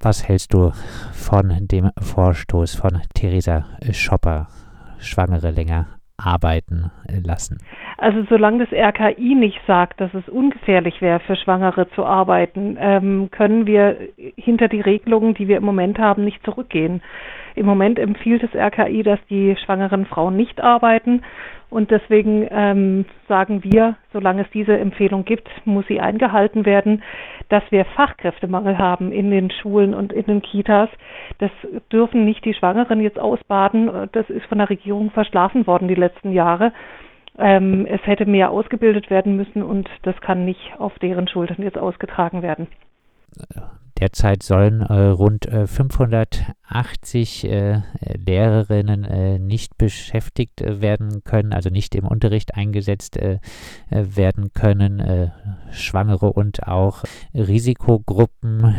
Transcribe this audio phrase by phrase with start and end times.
[0.00, 0.70] Was hältst du
[1.12, 4.46] von dem Vorstoß von Theresa Schopper,
[5.00, 5.86] Schwangere länger
[6.16, 6.92] arbeiten
[7.24, 7.58] lassen?
[7.96, 13.28] Also solange das RKI nicht sagt, dass es ungefährlich wäre, für Schwangere zu arbeiten, ähm,
[13.32, 13.96] können wir
[14.36, 17.02] hinter die Regelungen, die wir im Moment haben, nicht zurückgehen.
[17.58, 21.22] Im Moment empfiehlt das RKI, dass die schwangeren Frauen nicht arbeiten.
[21.70, 27.02] Und deswegen ähm, sagen wir, solange es diese Empfehlung gibt, muss sie eingehalten werden,
[27.48, 30.88] dass wir Fachkräftemangel haben in den Schulen und in den Kitas.
[31.38, 31.50] Das
[31.92, 34.08] dürfen nicht die Schwangeren jetzt ausbaden.
[34.12, 36.72] Das ist von der Regierung verschlafen worden die letzten Jahre.
[37.38, 41.78] Ähm, es hätte mehr ausgebildet werden müssen und das kann nicht auf deren Schultern jetzt
[41.78, 42.68] ausgetragen werden.
[44.00, 47.82] Derzeit sollen äh, rund äh, 580 äh,
[48.16, 53.38] Lehrerinnen äh, nicht beschäftigt äh, werden können, also nicht im Unterricht eingesetzt äh,
[53.90, 55.32] werden können,
[55.70, 58.74] Schwangere und auch Risikogruppen.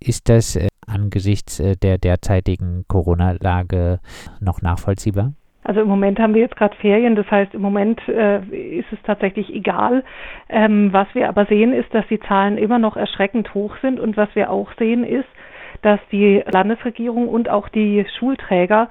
[0.00, 4.00] Ist das angesichts der derzeitigen Corona-Lage
[4.40, 5.32] noch nachvollziehbar?
[5.68, 8.38] Also im Moment haben wir jetzt gerade Ferien, das heißt im Moment äh,
[8.78, 10.02] ist es tatsächlich egal.
[10.48, 14.16] Ähm, was wir aber sehen, ist, dass die Zahlen immer noch erschreckend hoch sind und
[14.16, 15.28] was wir auch sehen ist,
[15.82, 18.88] dass die Landesregierung und auch die Schulträger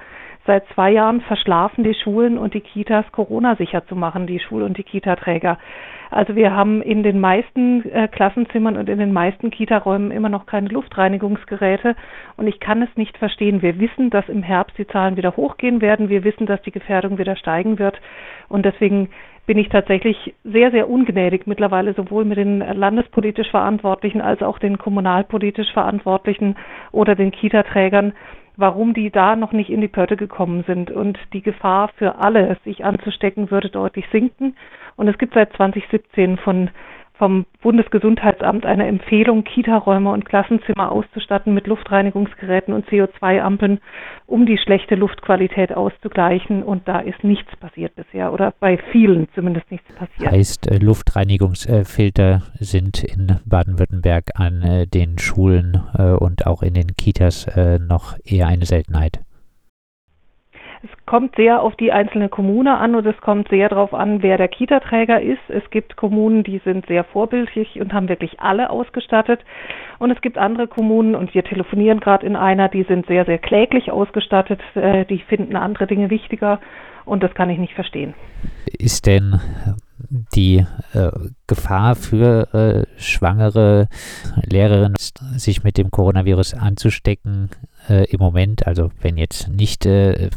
[0.48, 4.78] seit zwei Jahren verschlafen, die Schulen und die Kitas Corona-sicher zu machen, die Schul- und
[4.78, 5.58] die Kitaträger.
[6.10, 10.46] Also wir haben in den meisten äh, Klassenzimmern und in den meisten Kita-Räumen immer noch
[10.46, 11.96] keine Luftreinigungsgeräte
[12.38, 13.62] und ich kann es nicht verstehen.
[13.62, 16.10] Wir wissen, dass im Herbst die Zahlen wieder hochgehen werden.
[16.10, 18.00] Wir wissen, dass die Gefährdung wieder steigen wird
[18.48, 19.10] und deswegen
[19.48, 24.78] bin ich tatsächlich sehr, sehr ungnädig mittlerweile sowohl mit den landespolitisch Verantwortlichen als auch den
[24.78, 26.58] kommunalpolitisch Verantwortlichen
[26.92, 28.14] oder den Kita-Trägern,
[28.58, 30.92] warum die da noch nicht in die Pötte gekommen sind.
[30.92, 34.56] Und die Gefahr für alle, sich anzustecken, würde deutlich sinken.
[34.96, 36.70] Und es gibt seit 2017 von
[37.18, 43.80] vom Bundesgesundheitsamt eine Empfehlung, Kita-Räume und Klassenzimmer auszustatten mit Luftreinigungsgeräten und CO2-Ampeln,
[44.26, 46.64] um die schlechte Luftqualität auszugleichen.
[46.64, 50.32] Und da ist nichts passiert bisher oder bei vielen zumindest nichts passiert.
[50.32, 56.96] Heißt, äh, Luftreinigungsfilter sind in Baden-Württemberg an äh, den Schulen äh, und auch in den
[56.96, 57.48] Kitas
[57.80, 59.20] noch eher eine Seltenheit.
[60.84, 64.38] Es kommt sehr auf die einzelne Kommune an und es kommt sehr darauf an, wer
[64.38, 65.42] der Kita-Träger ist.
[65.48, 69.42] Es gibt Kommunen, die sind sehr vorbildlich und haben wirklich alle ausgestattet.
[70.00, 73.40] Und es gibt andere Kommunen, und wir telefonieren gerade in einer, die sind sehr, sehr
[73.40, 74.62] kläglich ausgestattet.
[74.76, 76.60] Äh, die finden andere Dinge wichtiger
[77.06, 78.14] und das kann ich nicht verstehen.
[78.78, 79.40] Ist denn
[80.10, 81.12] die äh,
[81.48, 83.88] Gefahr für äh, schwangere
[84.44, 87.50] Lehrerinnen, sich mit dem Coronavirus anzustecken,
[87.90, 90.30] äh, im Moment, also wenn jetzt nicht äh,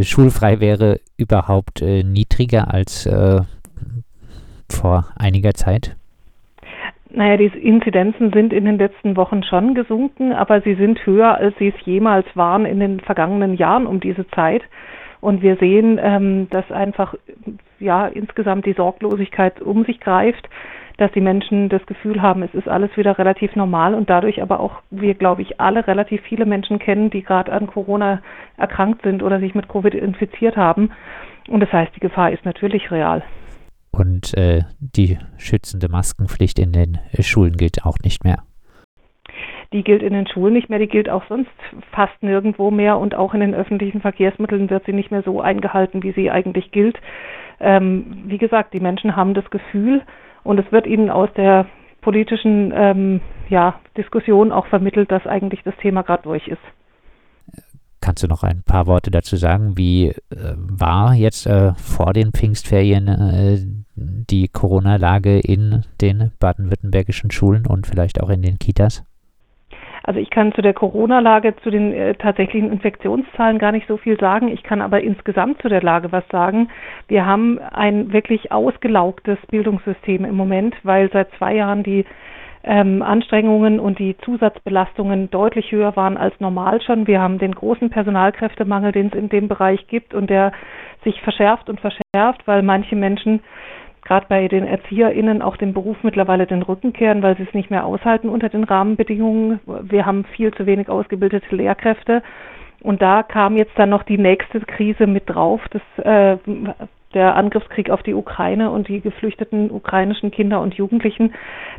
[0.00, 3.40] schulfrei wäre, überhaupt äh, niedriger als äh,
[4.68, 5.96] vor einiger Zeit?
[7.10, 11.56] Naja, die Inzidenzen sind in den letzten Wochen schon gesunken, aber sie sind höher, als
[11.58, 14.62] sie es jemals waren in den vergangenen Jahren um diese Zeit.
[15.20, 17.14] Und wir sehen, ähm, dass einfach
[17.84, 20.48] ja insgesamt die Sorglosigkeit um sich greift,
[20.96, 24.60] dass die Menschen das Gefühl haben, es ist alles wieder relativ normal und dadurch aber
[24.60, 28.22] auch wir, glaube ich, alle relativ viele Menschen kennen, die gerade an Corona
[28.56, 30.90] erkrankt sind oder sich mit Covid infiziert haben.
[31.48, 33.22] Und das heißt, die Gefahr ist natürlich real.
[33.90, 38.38] Und äh, die schützende Maskenpflicht in den Schulen gilt auch nicht mehr
[39.72, 41.50] die gilt in den Schulen nicht mehr, die gilt auch sonst
[41.92, 46.02] fast nirgendwo mehr und auch in den öffentlichen Verkehrsmitteln wird sie nicht mehr so eingehalten,
[46.02, 46.98] wie sie eigentlich gilt.
[47.60, 50.02] Ähm, wie gesagt, die Menschen haben das Gefühl
[50.42, 51.66] und es wird ihnen aus der
[52.00, 56.60] politischen ähm, ja, Diskussion auch vermittelt, dass eigentlich das Thema gerade durch ist.
[58.00, 59.78] Kannst du noch ein paar Worte dazu sagen?
[59.78, 60.14] Wie äh,
[60.56, 63.58] war jetzt äh, vor den Pfingstferien äh,
[63.96, 69.04] die Corona-Lage in den baden-württembergischen Schulen und vielleicht auch in den Kitas?
[70.06, 74.20] Also ich kann zu der Corona-Lage, zu den äh, tatsächlichen Infektionszahlen gar nicht so viel
[74.20, 74.48] sagen.
[74.48, 76.68] Ich kann aber insgesamt zu der Lage was sagen.
[77.08, 82.04] Wir haben ein wirklich ausgelaugtes Bildungssystem im Moment, weil seit zwei Jahren die
[82.64, 87.06] ähm, Anstrengungen und die Zusatzbelastungen deutlich höher waren als normal schon.
[87.06, 90.52] Wir haben den großen Personalkräftemangel, den es in dem Bereich gibt und der
[91.02, 93.40] sich verschärft und verschärft, weil manche Menschen
[94.04, 97.70] gerade bei den ErzieherInnen auch dem Beruf mittlerweile den Rücken kehren, weil sie es nicht
[97.70, 99.60] mehr aushalten unter den Rahmenbedingungen.
[99.82, 102.22] Wir haben viel zu wenig ausgebildete Lehrkräfte.
[102.82, 106.36] Und da kam jetzt dann noch die nächste Krise mit drauf, das, äh,
[107.14, 111.32] der Angriffskrieg auf die Ukraine und die geflüchteten ukrainischen Kinder und Jugendlichen,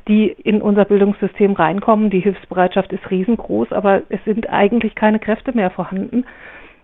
[0.07, 2.09] die in unser Bildungssystem reinkommen.
[2.09, 6.25] Die Hilfsbereitschaft ist riesengroß, aber es sind eigentlich keine Kräfte mehr vorhanden.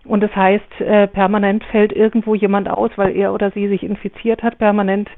[0.04, 4.42] Und das heißt, äh, permanent fällt irgendwo jemand aus, weil er oder sie sich infiziert
[4.42, 4.58] hat.
[4.58, 5.08] Permanent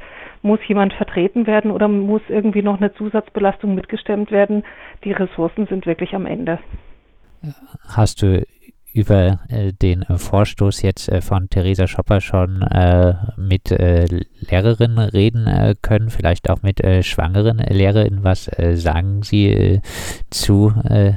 [0.42, 4.62] muss jemand vertreten werden oder muss irgendwie noch eine Zusatzbelastung mitgestemmt werden.
[5.04, 6.58] Die Ressourcen sind wirklich am Ende.
[7.88, 8.44] Hast du
[8.94, 14.06] über äh, den äh, Vorstoß jetzt äh, von Theresa Schopper schon äh, mit äh,
[14.38, 18.22] Lehrerinnen reden äh, können, vielleicht auch mit schwangeren Lehrerinnen.
[18.22, 19.80] Was sagen Sie
[20.30, 20.72] zu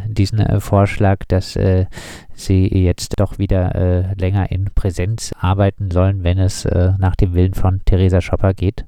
[0.07, 1.57] diesem Vorschlag, dass
[2.33, 7.81] sie jetzt doch wieder länger in Präsenz arbeiten sollen, wenn es nach dem Willen von
[7.85, 8.85] Theresa Schopper geht?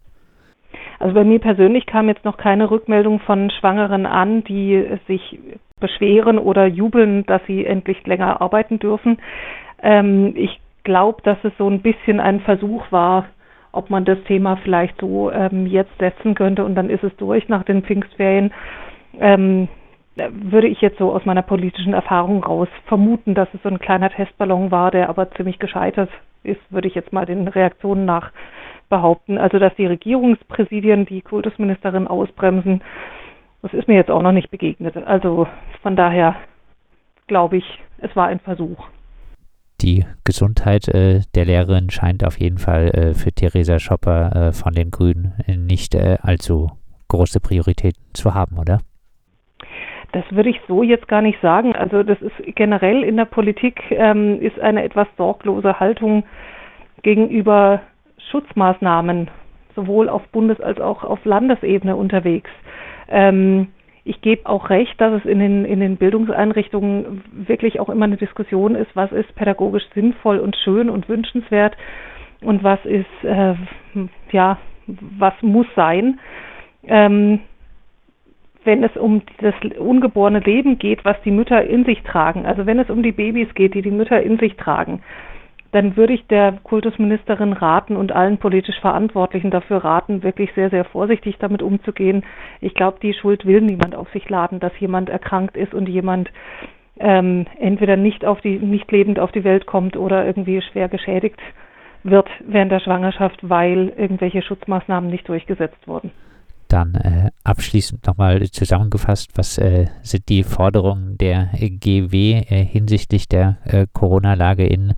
[1.00, 5.40] Also bei mir persönlich kam jetzt noch keine Rückmeldung von Schwangeren an, die sich
[5.80, 9.18] beschweren oder jubeln, dass sie endlich länger arbeiten dürfen.
[9.82, 13.26] Ähm, ich glaube, dass es so ein bisschen ein Versuch war,
[13.72, 17.48] ob man das Thema vielleicht so ähm, jetzt setzen könnte und dann ist es durch
[17.48, 18.52] nach den Pfingstferien.
[19.20, 19.70] Ähm,
[20.16, 24.10] würde ich jetzt so aus meiner politischen Erfahrung raus vermuten, dass es so ein kleiner
[24.10, 26.10] Testballon war, der aber ziemlich gescheitert
[26.44, 28.32] ist, würde ich jetzt mal den Reaktionen nach
[28.90, 29.38] behaupten.
[29.38, 32.82] Also, dass die Regierungspräsidien die Kultusministerin ausbremsen,
[33.62, 34.96] das ist mir jetzt auch noch nicht begegnet.
[34.98, 35.48] Also
[35.82, 36.36] von daher
[37.28, 37.66] glaube ich,
[38.00, 38.88] es war ein Versuch.
[39.82, 44.74] Die Gesundheit äh, der Lehrerin scheint auf jeden Fall äh, für Theresa Schopper äh, von
[44.74, 46.72] den Grünen nicht äh, allzu
[47.08, 48.80] große Priorität zu haben, oder?
[50.12, 51.76] Das würde ich so jetzt gar nicht sagen.
[51.76, 56.24] Also das ist generell in der Politik ähm, ist eine etwas sorglose Haltung
[57.04, 57.82] gegenüber
[58.32, 59.30] Schutzmaßnahmen
[59.76, 62.50] sowohl auf Bundes- als auch auf Landesebene unterwegs.
[63.08, 63.68] Ähm,
[64.04, 68.18] ich gebe auch recht, dass es in den, in den Bildungseinrichtungen wirklich auch immer eine
[68.18, 71.76] Diskussion ist, was ist pädagogisch sinnvoll und schön und wünschenswert
[72.42, 73.54] und was ist, äh,
[74.32, 74.58] ja,
[74.88, 76.20] was muss sein.
[76.88, 77.42] Ähm,
[78.64, 82.80] wenn es um das ungeborene Leben geht, was die Mütter in sich tragen, also wenn
[82.80, 85.02] es um die Babys geht, die die Mütter in sich tragen,
[85.72, 90.86] dann würde ich der Kultusministerin raten und allen politisch Verantwortlichen dafür raten, wirklich sehr, sehr
[90.86, 92.24] vorsichtig damit umzugehen.
[92.60, 96.30] Ich glaube, die Schuld will niemand auf sich laden, dass jemand erkrankt ist und jemand
[97.00, 101.40] ähm, entweder nicht auf die, nicht lebend auf die Welt kommt oder irgendwie schwer geschädigt
[102.04, 106.12] wird während der Schwangerschaft, weil irgendwelche Schutzmaßnahmen nicht durchgesetzt wurden.
[106.68, 113.58] Dann äh, abschließend nochmal zusammengefasst, was äh, sind die Forderungen der GW äh, hinsichtlich der
[113.66, 114.94] äh, Corona-Lage in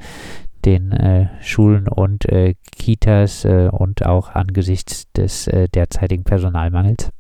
[0.61, 7.11] den äh, Schulen und äh, Kitas äh, und auch angesichts des äh, derzeitigen Personalmangels?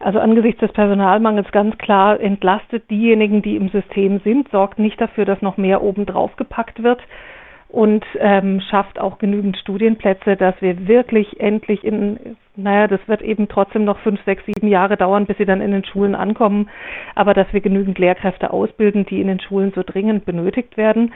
[0.00, 5.24] Also angesichts des Personalmangels ganz klar entlastet diejenigen, die im System sind, sorgt nicht dafür,
[5.24, 7.00] dass noch mehr obendrauf gepackt wird
[7.68, 13.48] und ähm, schafft auch genügend Studienplätze, dass wir wirklich endlich in naja, das wird eben
[13.48, 16.70] trotzdem noch fünf, sechs, sieben Jahre dauern, bis sie dann in den Schulen ankommen.
[17.14, 21.12] Aber dass wir genügend Lehrkräfte ausbilden, die in den Schulen so dringend benötigt werden,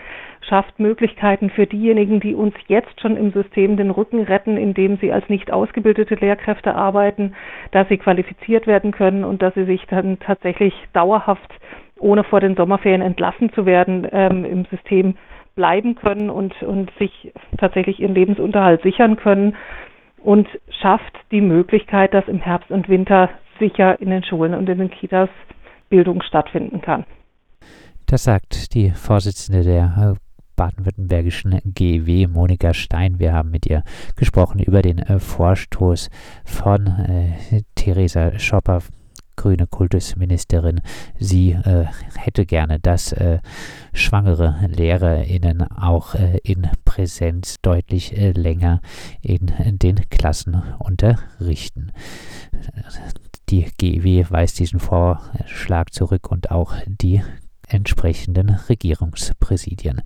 [0.46, 5.12] schafft Möglichkeiten für diejenigen, die uns jetzt schon im System den Rücken retten, indem sie
[5.12, 7.34] als nicht ausgebildete Lehrkräfte arbeiten,
[7.72, 11.50] dass sie qualifiziert werden können und dass sie sich dann tatsächlich dauerhaft,
[11.98, 15.14] ohne vor den Sommerferien entlassen zu werden, ähm, im System
[15.56, 19.56] bleiben können und, und sich tatsächlich ihren Lebensunterhalt sichern können
[20.22, 20.48] und
[20.80, 24.90] schafft die Möglichkeit, dass im Herbst und Winter sicher in den Schulen und in den
[24.90, 25.28] Kitas
[25.88, 27.04] Bildung stattfinden kann.
[28.06, 30.16] Das sagt die Vorsitzende der
[30.56, 33.18] baden-württembergischen GEW, Monika Stein.
[33.18, 33.82] Wir haben mit ihr
[34.16, 36.10] gesprochen über den äh, Vorstoß
[36.44, 38.82] von äh, Theresa Schopper
[39.40, 40.82] grüne Kultusministerin,
[41.18, 43.38] sie äh, hätte gerne, dass äh,
[43.94, 48.82] schwangere LehrerInnen auch äh, in Präsenz deutlich äh, länger
[49.22, 51.90] in, in den Klassen unterrichten.
[53.48, 57.22] Die GEW weist diesen Vorschlag zurück und auch die
[57.66, 60.02] entsprechenden Regierungspräsidien.